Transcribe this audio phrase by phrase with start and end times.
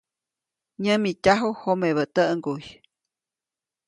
[0.81, 2.63] Nyämityaju jomebä täʼŋguy.